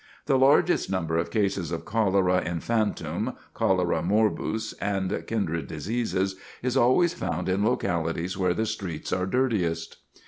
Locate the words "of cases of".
1.19-1.85